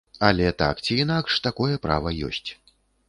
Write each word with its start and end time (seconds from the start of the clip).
Але, 0.27 0.45
так 0.61 0.81
ці 0.85 0.97
інакш, 1.03 1.37
такое 1.49 1.75
права 1.85 2.15
ёсць. 2.29 2.49